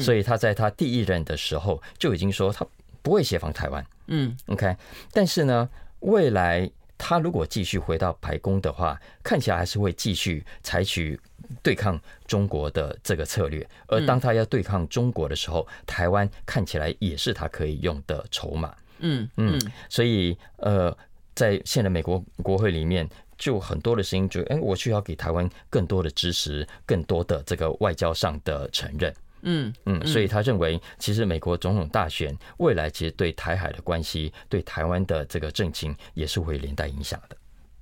[0.00, 2.66] 所以他在他第一任的时候就已经说他
[3.02, 3.84] 不会协防台湾。
[4.06, 4.74] 嗯，OK，
[5.12, 5.68] 但是呢，
[6.00, 6.70] 未来。
[6.96, 11.18] 他如果继续回到白宫的话，看起来还是会继续采取
[11.62, 13.66] 对抗中国的这个策略。
[13.86, 18.74] 而当他要对抗中国的时候，台湾看起来也是他可以用的筹码。
[19.00, 20.96] 嗯嗯，所以呃，
[21.34, 29.12] 在现在美国国会里面，就很多的声音就，就哎，我需要给台湾更多的支持，更多的这个外交上的承认。
[29.44, 37.36] 嗯嗯，所以他认为，其实美国总统大选未来其实对台海的关系，对台湾的这个政情也是会连带影响的。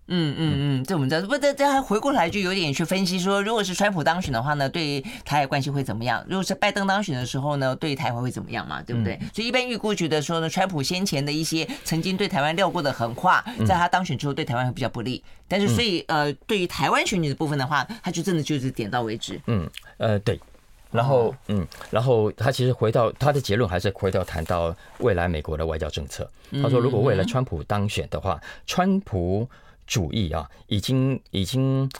[0.08, 6.22] 嗯嗯嗯，这我们知道，不，这这还回过来就有点去分析说，如果是川普当选的话呢，对台海关系会怎么样？
[6.28, 8.82] 如果是拜登当选的时候呢，对台湾会怎么样嘛？
[8.82, 9.18] 对不对？
[9.32, 15.22] 所以一般预估觉得说呢，川普先前的一些曾经对台湾撂过的狠话，在他当选之后对台湾会比较不利。
[15.48, 19.40] 但是所以呃，对于台湾选举的部分的话，他就真的就是点到为止。
[19.46, 20.38] 嗯呃对。
[20.92, 26.30] 然后，嗯，然后他其实回到他的结论，还是回到谈到未来美国的外交政策。
[26.62, 29.48] 他说，如果未来川普当选的话，川普
[29.86, 31.90] 主义啊，已经已经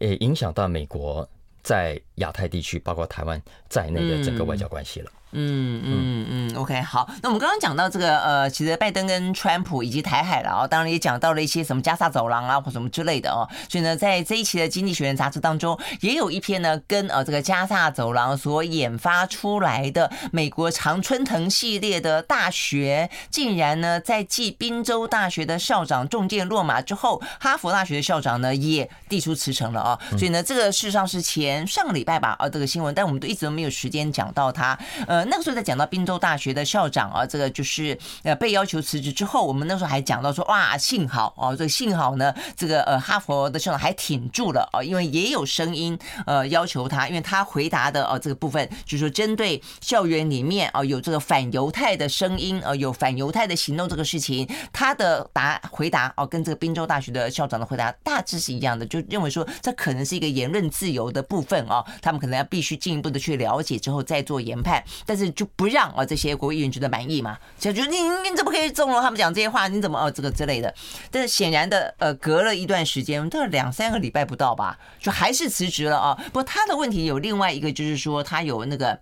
[0.00, 1.28] 呃影响到美国
[1.62, 5.10] 在亚太地区，包括台湾在内的整个外交关系了。
[5.10, 13.48] 嗯嗯嗯嗯 OK，好，那我们刚刚讲到这个呃，其实拜登跟川普以及台海了啊，当然也讲到了一些什么加萨走廊啊或什么之类的哦。
[13.68, 29.98] 所以呢，在这一期的《经济学人》杂志当中，也有一篇呢，跟呃这个加萨走廊所研发出来的美国常春藤系列的大学，竟然呢在继宾州大学的校长中箭落马之后，哈佛大学的校长呢也递出辞呈了啊。
[30.10, 34.78] 所以呢，这个事实上是前上个礼拜吧啊这个新闻，但我们都一直都没有时间讲到他。
[35.06, 69.68] 呃，那个时候在讲到宾州大学的校长啊，这个就是呃被要求辞职之后，我们那时候还讲到说，哇，幸好哦，这个幸好呢，这个呃哈佛的校长还挺住了啊，因为也有声音呃要求他，因为他回答的哦这个部分就是说针对校园里面啊有这个反犹太的声音，呃有反犹太的行动这个事情，他的答回答哦跟这个宾州大学的校长的回答大致是一样的，就认为说这可能是一个言论自由的部分啊，他们可能要必须进一步的去了解之后再做研判，但是就不让啊这些国会议员觉得满意嘛，就觉得你你怎么可以纵容他们讲这些话？
[69.68, 70.72] 你怎么哦这个之类的？
[71.10, 76.14] 但是显然的，呃，隔了一段时间，都两三个礼拜不到吧，就还是辞职了啊。
[76.28, 78.98] 不过他的问题有另外一个，就是说他有那个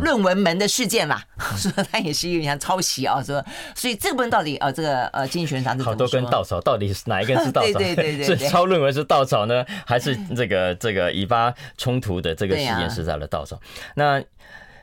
[0.00, 1.20] 论文门的事件嘛，
[1.58, 7.72] 说他也是有点像抄袭啊，说所以这个部分到底呃这个呃经济学人好多根稻草，到底是哪一根是稻草？
[7.78, 13.60] 对对对，是抄论文是稻草呢，还是这个这个以巴冲突的这个事件是他的稻草？
[13.94, 14.24] 那。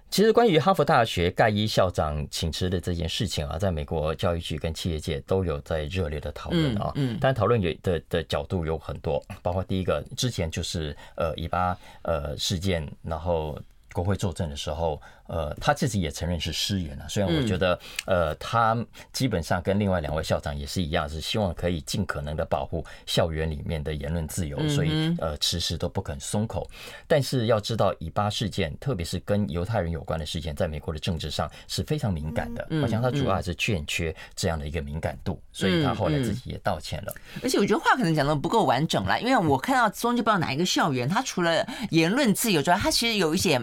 [0.10, 6.92] 其实，关于哈佛大学盖伊校长请辞的这件事情啊，在美国教育局跟企业界都有在热烈的讨论啊。
[6.96, 13.60] 嗯，但讨论有的的角度有很多，包括第一个，之前就是呃以巴呃事件，然后
[13.94, 15.00] 国会作证的时候。
[15.28, 17.08] 呃，他自己也承认是失言了。
[17.10, 18.78] 虽然我觉得，呃，他
[19.12, 26.70] 基本上跟另外两位校长也是一样，是希望可以尽可能的保护校园里面的言论自由，所以呃，迟迟都不肯松口。
[27.08, 32.68] 但是要知道，以巴事件，特别是跟犹太人有关的事件，在美国的政治上是非常敏感的。
[32.82, 37.14] 我想他主要还是欠缺这样的一个敏感度，所以他后来自己也道歉了。
[37.44, 43.60] 而且我觉得话可能讲的不够完整啦，因为我看到中间不知道哪一个校园，他除了言论自由之外，他其实有一些。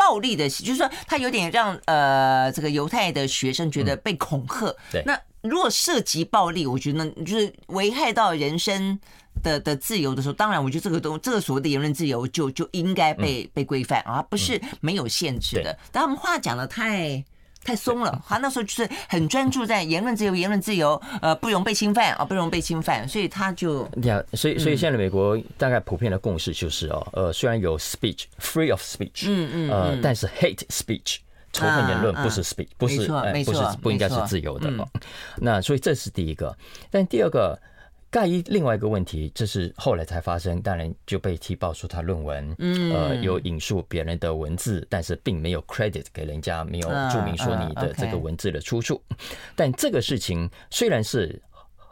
[0.00, 4.74] 暴力的，就是说他有点让呃这个犹太的学生觉得被恐吓。
[4.90, 8.98] 对，那如果涉及暴力，我觉得就是危害到人身
[9.42, 15.78] 的的自由的时候，当然我觉得这个东这个所谓的言论自由就就应该被被规范啊，不是没有限制的。
[15.92, 17.22] 但他们话讲的太。
[17.62, 31.18] 太松了，他那时候就是很专注在言论自由，言论自由，呃，不容被侵犯啊，不容被侵犯，所以他就，呀，所以所以现在美国大概普遍的共识就是哦，呃，虽然有 speech free of speech，嗯嗯，呃，但是 hate speech
[31.52, 33.06] 仇恨言论不是 speech，不是，
[33.44, 34.88] 不是不应该是自由的哦。
[35.36, 36.56] 那所以这是第一个，
[36.90, 37.58] 但第二个。
[38.10, 42.56] 盖伊另外一个问题，这是后来才发生，当然就被踢爆出他论文，
[42.92, 49.00] 呃，有引述别人的文字，但是并没有 credit 给人家，没有注明说你的这个文字的出处。
[49.54, 51.40] 但这个事情虽然是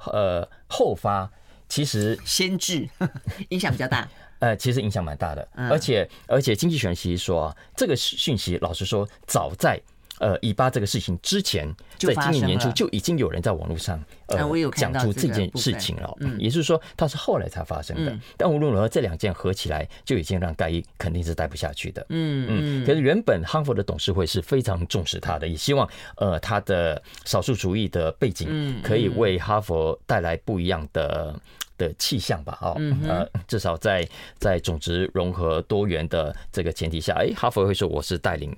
[0.07, 1.31] 呃后发，
[1.69, 2.89] 其实先至
[3.51, 4.09] 影响比较大。
[4.41, 9.81] 呃，其实影响蛮大的，而且而且经济学人其实说啊，这个讯息老实说，早在。
[10.21, 14.39] 呃，以巴这个事情之前，在今年年初就已经有人在网络上呃
[14.73, 16.17] 讲出这件事情了。
[16.21, 18.19] 嗯，也就是说，它是后来才发生的。
[18.37, 22.05] 但无论如何，这两件合起来就已经让盖伊肯定是待不下去的。
[22.09, 22.87] 嗯嗯。
[22.87, 31.35] 可是原本哈佛的董事会是非常重视他的，也希望呃他的少数主义的背景可以为哈佛带来不一样的
[31.77, 32.59] 的气象吧。
[32.61, 32.77] 哦，
[33.07, 34.07] 呃，至少在
[34.39, 38.55] 在种族融合多元的这个前提下，哎，哈佛会说我是带领。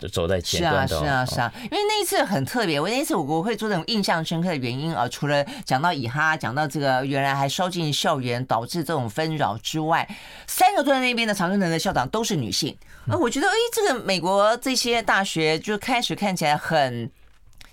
[0.00, 0.88] 就走在前端的。
[0.88, 2.80] 是啊，是啊，是啊，因为那一次很特别。
[2.80, 10.08] 我那一次我我会做这种印象深刻的原因啊，除了讲到以哈，讲到这个原来还烧进校园，导致这种纷扰之外，
[10.46, 12.76] 三个坐在那边的常春藤的校长都是女性。
[13.06, 17.10] 啊我觉得，哎，这个美国这些大学就开始看起来很。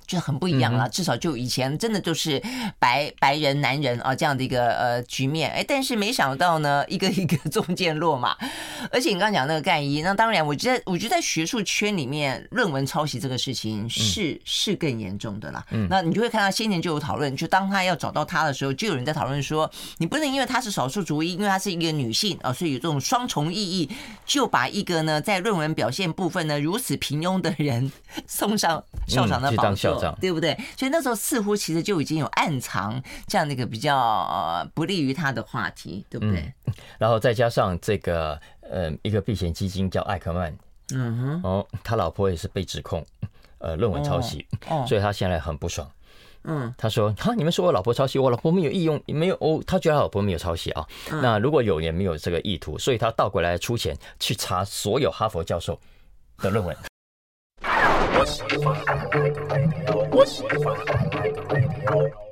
[0.08, 2.42] 就很不一样了，至少就以前真的就是
[2.80, 8.36] 白白人男人啊这样的一个呃局面，哎，但是没想到呢， 一个一个中箭落马，
[8.90, 15.66] 而且你刚刚讲那个盖伊，那当然，我觉得我觉得在学术圈里面，论文抄袭这个事情是是更严重的啦。
[15.90, 23.90] 那你就会看到先前就有讨论，就当他要找到他的时候，就有人在讨论说，你不能因为他是少数族裔，因为他是一个女性啊，所以有这种双重意义，
[24.26, 27.92] 就把一个呢在论文表现部分呢如此平庸的人
[28.26, 29.97] 送上校长的宝座。
[30.20, 30.58] 对不对？
[30.78, 36.42] 所以那时候似乎其实就已经有暗藏这样的一个比较呃不利于他的话题，对不对？
[36.66, 40.56] 嗯、然后再加上这个呃一个避险基金叫艾克曼，
[40.94, 43.06] 嗯哼，哦，他老婆也是被指控
[43.60, 45.90] 呃论文抄袭，哦，所以他现在很不爽。
[46.50, 50.88] 嗯，他说哈，你们说我老婆抄袭，我老婆没有意用，没有哦，他觉得他老婆没有抄袭啊。
[51.22, 55.78] 那如果有也没有这个意图，所以他倒过来出钱去查所有哈佛教授
[56.38, 56.74] 的论文。
[58.20, 58.76] 我喜欢。
[59.86, 62.27] 爸爸我喜欢我是你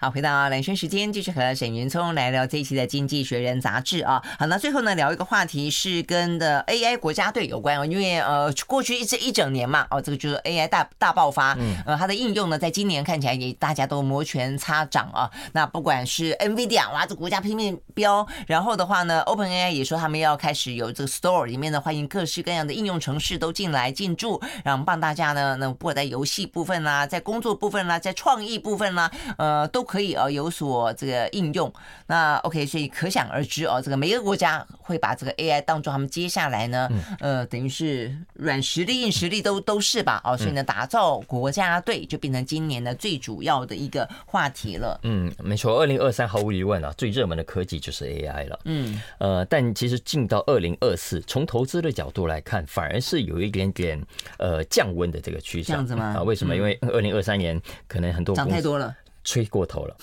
[0.00, 4.22] 好，回到蓝轩时间，继续和沈云聪来聊这一期的《经济学人》杂志啊。
[4.38, 15.28] 好，那最后呢，聊一个话题是跟的 AI 国家队有关哦，因为呃，过去一这一整年嘛，哦，这个就是 AI 大大爆发，嗯，呃，它的应用呢，在今年看起来也大家都摩拳擦掌啊。
[15.50, 29.87] 那不管是 NVIDIA 哇，这国家拼命飙，然后的话呢，OpenAI 也说他们要开始有这个 Store 里面呢，欢迎各式各样的应用程式都进来进驻，然后帮大家呢，能不管在游戏部分啦，在工作部分啦，在创意部分啦，呃，都。
[29.88, 31.72] 可以呃，有所这个应用。
[32.06, 36.88] 那 OK，所以可想而知哦，这个每个国家会把这个 AI 当做他们接下来呢，
[37.20, 40.20] 呃，等于是软实力、硬实力都都是吧？
[40.24, 45.00] 哦，所以呢，打造国家队就变成今年的最主要的一个话题了。
[45.04, 48.60] 嗯，没错，二零二三毫无疑问啊，最热门的科技就是 AI 了。
[48.66, 53.98] 嗯，呃，但其实进到二零二四，从投资的角度来看，反而是有一点点
[54.38, 55.68] 呃降温的这个趋势。
[55.68, 56.14] 这样子吗？
[56.18, 56.54] 啊，为什么？
[56.54, 58.94] 因为二零二三年可能很多涨太多了。
[59.28, 59.94] 吹过头了，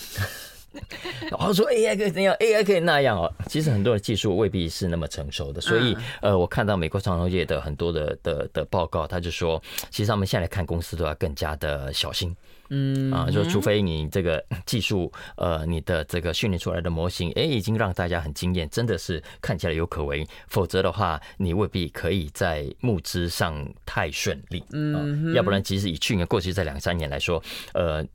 [1.32, 3.34] 然 后说 AI 可以怎样，AI 可以那样哦。
[3.48, 9.60] 其实很多的技术未必是那么成熟的，所以呃，我看到美国创投业的很多的的的报告，他就说，
[9.90, 12.36] 其实他们现在看公司都要更加的小心，
[12.70, 13.12] 嗯。
[13.12, 27.42] 啊，就除非你这个 技术呃，你的这个训练出来的模型，哎，已经让大家很惊艳，真的是看起来有可为，否则的话，你未必可以在募资上太顺利，嗯，要不然，其实以去年过去这两三年来说，
[27.74, 28.06] 呃。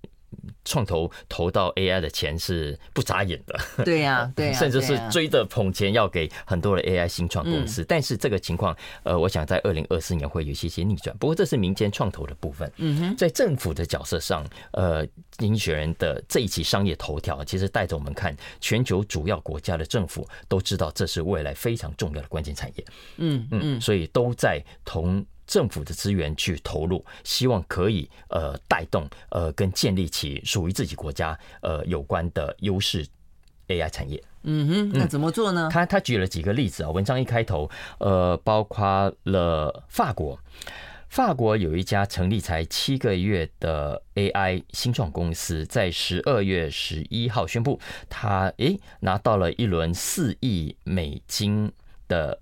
[0.64, 7.84] 创投投到 AI 的钱是不眨眼的，对呀， 对呀，甚至是追着捧钱要给很多的 AI 新创公司。
[7.84, 11.16] 但是这个情况，呃，我想在二零二四年会有一些些逆转。
[11.18, 12.70] 不过这是民间创投的部分。
[12.76, 15.06] 嗯哼，在政府的角色上，呃，
[15.38, 22.84] 经济学人的这一期商业头条，其实带着我们看全球主要国家的政府都知道这是未来非常重要的关键产业。
[23.16, 25.24] 嗯嗯，所以都在同。
[25.50, 33.04] 政府的资源去投入，希望可以呃带动呃跟建立起属于自己国家呃有关的优势
[33.66, 34.22] AI 产业。
[34.44, 35.68] 嗯哼，那怎么做呢？
[35.72, 36.90] 他他举了几个例子啊。
[36.90, 40.38] 文章一开头呃包括了法国，
[41.08, 51.72] 法国有一家成立才七个月的 AI 新创公司，在十二月十一号宣布，他诶拿到了一轮四亿美金
[52.06, 52.40] 的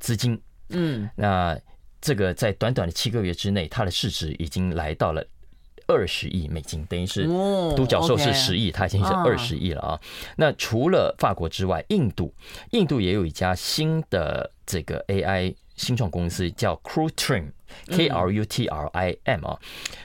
[0.00, 0.40] 资金。
[0.70, 1.56] 嗯，那。
[2.00, 5.26] 这个在短短的七个月之内，它的市值已经来到了
[5.86, 7.24] 二十亿美金，等于是
[7.76, 10.00] 独角兽是十亿，它已经是二十亿了啊。
[10.36, 12.32] 那除了法国之外，印度，
[12.72, 19.58] 印度也有一家新的这个 AI 新创公司叫 Krutrim，K R U T R I M 啊。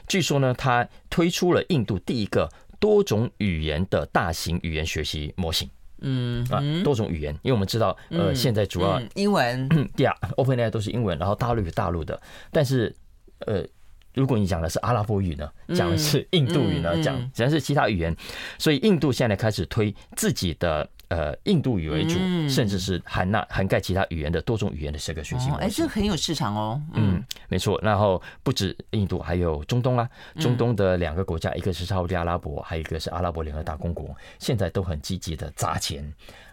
[0.07, 5.69] 据说呢，它推出了印度第一个多种语言的大型语言学习模型。
[6.03, 12.95] 嗯啊，多种语言，因为我们知道，呃，现在主要英文，第二，OpenAI 都是英文，然后大陆有大陆的，但是，
[13.39, 13.65] 呃，
[14.13, 18.15] 如果你讲的是阿拉伯语呢，讲的是印度语呢，讲讲的是其他语言，
[18.59, 20.87] 所以印度现在开始推自己的。
[21.13, 22.17] 呃，印度语为主，
[22.49, 25.51] 甚至是含纳涵盖其他语言的多种语言的这个学习。
[25.59, 26.81] 哎，这很有市场哦。
[26.93, 27.79] 嗯，没错。
[27.83, 30.09] 然后不止印度，还有中东啊，
[30.39, 34.09] 中东的两个国家，一个是沙特阿拉伯，还有一个是阿拉伯联合大公国，
[34.39, 36.03] 现在都很积极的砸钱，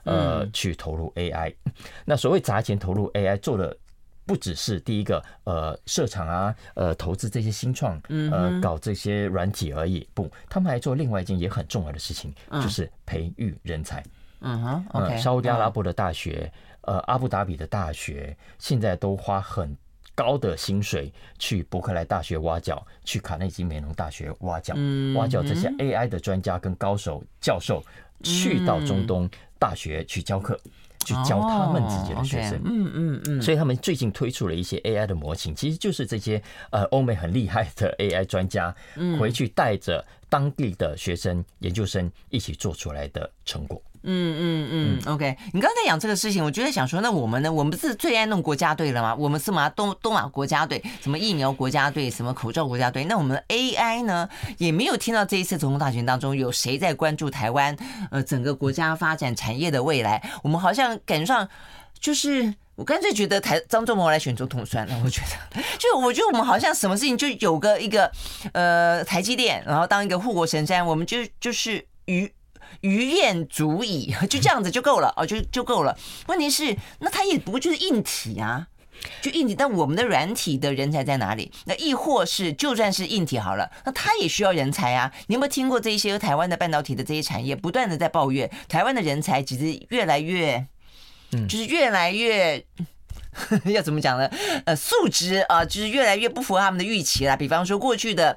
[0.05, 1.55] 呃，去投入 AI。
[2.05, 3.75] 那所谓砸钱投入 AI，做的
[4.27, 10.07] 不只是第一个，呃，设厂啊，呃，投资这些新创，呃，搞这些软体而已。
[10.13, 14.05] 不，他们还做另外一件也很重要的事情，就是培育人才。
[14.41, 16.51] 嗯哼，嗯，沙乌地阿拉伯的大学，
[16.83, 19.77] 呃，阿布达比的大学，现在都花很
[20.15, 24.75] 高的薪水去伯克莱大学挖角，去卡内基梅隆大学挖角，
[25.15, 27.83] 挖角这些 AI 的专家跟高手教授，
[28.23, 29.29] 去到中东
[29.59, 30.59] 大学去教课，
[31.07, 32.61] 去教他们自己的学生。
[32.65, 38.75] 嗯嗯嗯，所以他们最近推出了一些 AI 的模型，其实就是这些呃欧美很厉害的 AI 专家
[39.19, 43.81] 回去带着当地的学生、研究生一起做出来的成果。
[44.03, 45.37] 嗯嗯嗯，OK。
[45.53, 47.53] 你刚才在讲这个事情，我觉得想说，那我们呢？
[47.53, 49.15] 我们不是最爱弄国家队了吗？
[49.15, 53.05] 我们是嘛东东马国家队，什么疫苗国家队，什么口罩国家队。
[53.05, 54.27] 那我们的 AI 呢？
[54.57, 57.77] 也没有听到这一次总统大选当中有谁在关注台湾
[58.11, 60.31] 呃整个国家发展产业的未来。
[60.43, 61.47] 我们好像感觉上
[62.01, 64.99] 就是，我干脆觉得台张忠谋来选总统算了。
[65.05, 65.21] 我觉
[65.55, 68.11] 得， 就我觉得我们好像什么事情就有个一个
[68.55, 72.33] 呃台积电，然后当一个护国神山，我们就就是与。
[72.81, 75.97] 鱼雁足矣， 就这样子就够了哦，就就够了。
[76.27, 78.69] 问题是，那它也不过就是硬体啊，
[79.21, 79.55] 就硬体。
[79.55, 81.53] 但我们的软体的人才在哪里？
[81.67, 85.13] 那亦或是，就算是硬体好了，那他也需要人才啊。
[85.27, 90.67] 你有没有听过这些台湾的半导体的这些产业不断的在抱怨，台湾的人才其实越来越，
[91.49, 92.65] 就是越来越。
[93.67, 94.29] 要怎么讲呢？
[94.65, 97.37] 呃，素质啊，就是越来越不符合他们的预期了。
[97.37, 98.37] 比方说，过去的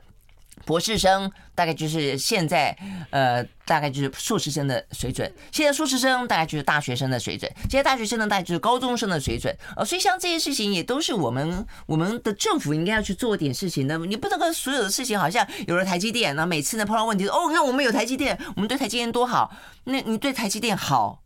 [0.65, 2.75] 博士生大概就是现在，
[3.09, 9.55] 呃，大概就是硕士生的水准；现在硕士生大概就是大学生的水准；现在大学生呢，大概就是高中生的水准。
[9.75, 13.97] 呃，所以像这些事情，也都是我们我们的政府应该要去做点事情的。
[13.99, 19.51] 你不能够所有的事情好像有了台积电，那每次呢碰到问题，哦，你看我们有台积电，我们对台积电多好，
[19.85, 21.22] 那你对台积电好，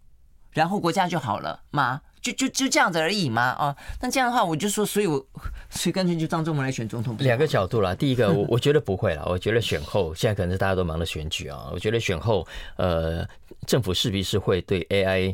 [0.57, 2.01] 然后国家就好了吗？
[2.19, 3.41] 就就就这样子而已吗？
[3.41, 5.23] 啊，那这样的话，我就说，所以我
[5.69, 7.15] 所以干脆就让中文来选总统。
[7.19, 12.45] 两个角度啦，第一个，我我觉得不会啦，我觉得选后现在可能是大家都忙着选举啊，我觉得选后，
[12.75, 13.25] 呃，
[13.65, 15.33] 政府势必是会对 AI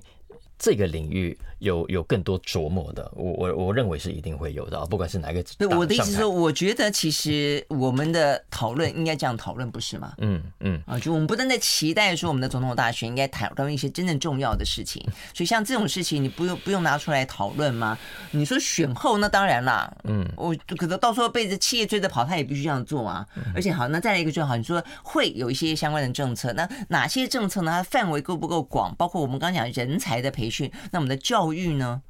[0.64, 1.38] 这个领域。
[1.64, 5.42] 有有更多琢磨的，我我我认为是一定会有的，不管是哪个。
[5.58, 10.14] 对，我的意思是说，我觉得其实我们的讨论应该这样讨论，不是吗？
[10.18, 15.02] 嗯嗯啊，就我们不断在期待说，我们的总统大选应该讨论一些真正重要的事情。
[15.34, 17.98] 所以像这种事情，你不用不用拿出来讨论吗？
[18.32, 19.90] 你说选后，那当然啦。
[20.04, 23.26] 嗯，我可能到时候被这企业追着跑，他也必须这样做啊。
[23.56, 27.72] 而且好，那再来一个就好，你说会有一些相关的政策，那哪些政策呢？
[27.72, 28.94] 它范围够不够广？
[28.98, 30.50] 包括我们刚刚讲人才的培
[30.92, 32.02] 那我们的教育呢？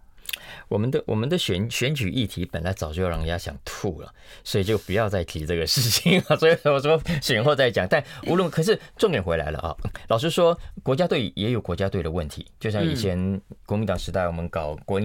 [0.68, 4.12] 我们的我们的选选举议题本来早就让人家想吐了，
[4.44, 6.36] 所以就不要再提这个事情了。
[6.39, 7.88] 所以我说选后再讲。
[7.88, 9.76] 但无论可是重点回来了啊，
[10.08, 15.00] 老实说，国家队也有国家队的问题，就像以前国民党时代我们搞国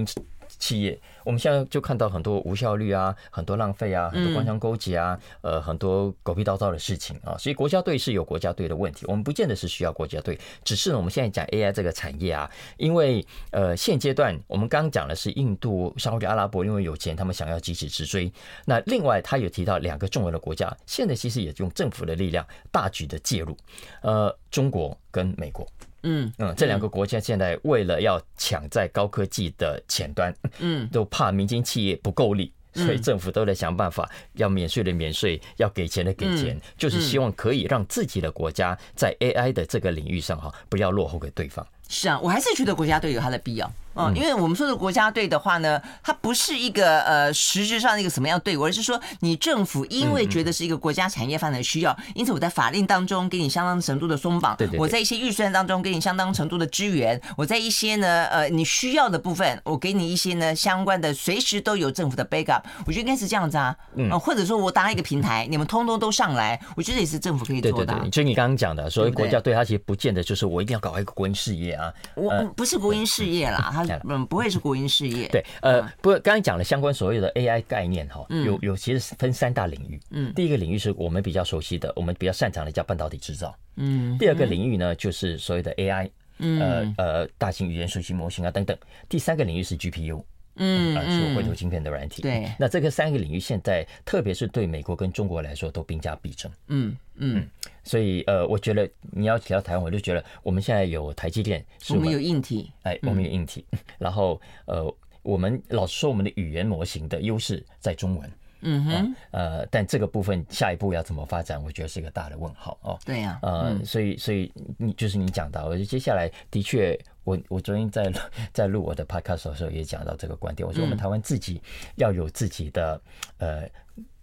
[0.58, 0.98] 企业。
[1.24, 7.36] 我们现在就看到很多无效率啊，很多浪费啊，很多官商勾结啊，呃，很多狗屁叨叨的事情啊。
[7.36, 10.38] 所以国家队是有国家队的问题，我们不见得是需要国家队。
[10.64, 18.32] 只是呢，我们现在讲 AI 这个产业啊，因为呃，现阶段我们刚刚讲的是印度、沙特阿拉伯，因为有钱，他们想要急起直追。
[18.64, 23.54] 那另外，他有提到两个重要的国家，现在其实也用政府的力量大举的介入，
[24.00, 25.66] 呃，中国跟美国。
[26.02, 41.66] 嗯嗯，这两个国家现在为了要抢在高科技的前端，嗯， 都怕民间企业不够力，所以政府都在想办法，要免税的免税，要给钱的给钱，就是希望可以让自己的国家在 AI 的这个领域上哈，不要落后给对方。
[41.88, 43.72] 是啊，我还是觉得国家队有它的必要。
[43.98, 67.86] 嗯，因为我们说的国家队的话呢，它不是一个呃实质上一个什么样的队伍，而是说你政府因为觉得是一个国家产业发展需要，因此我在法令当中给你相当程度的松绑，我在一些预算当中给你相当程度的支援，我在一些呢呃你需要的部分，我给你一些呢相关的随时都有政府的 backup，我觉得应该是这样子啊，嗯，或者说我搭一个平台，你们通通都上来，我觉得也是政府可以做的。
[67.86, 74.58] 对对对，就你刚刚讲的，所谓国家队，它其实不见得就是我一定要搞一个国营事业啊，我不是国营事业啦， 它嗯不会是。
[74.58, 75.28] 国营事业。
[75.28, 88.76] 对，呃，不过刚才讲了相关所谓的 AI 概念哈，有有其实分三大领域，嗯，第一个领域是我们比较熟悉的，我们比较擅长的叫半导体制造，嗯，第二个领域呢就是所谓的 AI，呃呃，大型语言学习模型啊等等，
[89.08, 90.22] 第三个领域是 GPU，
[90.58, 97.48] 嗯，啊，是绘图晶片的软体，对，那这个三个领域现在特别是对美国跟中国来说都兵家必争，嗯嗯，
[97.82, 103.64] 所以呃，我觉得你要提到台湾，我就觉得我们现在有台积电，我们有硬体，哎，我们有硬体，
[103.98, 108.30] 然后呃，我们老实说，我们的语言模型的优势在中文，
[108.60, 112.98] 嗯哼，呃，但这个部分下一步要怎么发展，我觉得是一个大的问号哦。
[113.04, 116.98] 对呀，呃，所以所以你就是你讲到，我觉得接下来的确，
[117.28, 118.12] 我我昨天在
[118.52, 121.60] 在录我的 podcast 的时候也讲到这个观点，我说我们台湾自己
[121.96, 123.00] 要有自己的
[123.38, 123.68] 呃。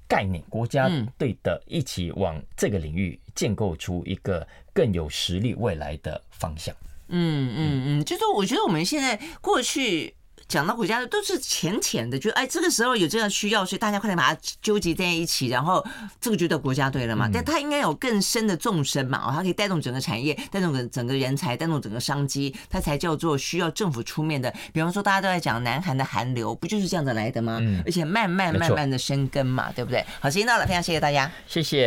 [0.07, 0.87] 概念，国家
[1.17, 6.75] 队的一起往这个领域建构出一个更有实力未来的方向。
[7.07, 10.13] 嗯嗯嗯，就是我觉得我们现在过去。
[10.47, 15.83] 讲到国家的都是浅浅的，就哎，这个时候有这样需要，所以大家快点把它纠集在一起，然后
[16.21, 17.29] 这个就叫国家队了嘛。
[17.33, 24.53] 但它应该有更深的纵深嘛，哦，它可以带动整个产业，带动整整个人才，带动整个商机，它才叫做需要政府出面的。
[24.71, 27.59] 比方说，大家都在讲南韩的韩流，不就是这样子来的吗？
[27.85, 30.05] 而且慢慢慢慢的生根嘛，对不对？
[30.19, 31.83] 好，时间到了，非常谢谢大家，谢谢。